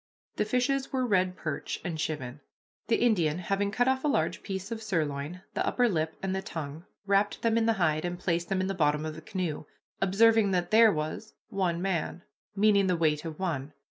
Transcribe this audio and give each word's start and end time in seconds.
The 0.37 0.45
fishes 0.45 0.91
were 0.91 1.05
red 1.05 1.35
perch 1.37 1.79
and 1.85 1.95
chivin. 1.95 2.39
The 2.87 2.95
Indian, 2.95 3.37
having 3.37 3.69
cut 3.69 3.87
off 3.87 4.03
a 4.03 4.07
large 4.07 4.41
piece 4.41 4.71
of 4.71 4.81
sirloin, 4.81 5.43
the 5.53 5.63
upper 5.63 5.87
lip, 5.87 6.15
and 6.23 6.35
the 6.35 6.41
tongue, 6.41 6.85
wrapped 7.05 7.43
them 7.43 7.55
in 7.55 7.67
the 7.67 7.73
hide, 7.73 8.03
and 8.03 8.17
placed 8.17 8.49
them 8.49 8.61
in 8.61 8.65
the 8.67 8.73
bottom 8.73 9.05
of 9.05 9.13
the 9.13 9.21
canoe, 9.21 9.65
observing 10.01 10.49
that 10.53 10.71
there 10.71 10.91
was 10.91 11.35
"one 11.49 11.83
man," 11.83 12.23
meaning 12.55 12.87
the 12.87 12.97
weight 12.97 13.25
of 13.25 13.37
one. 13.37 13.73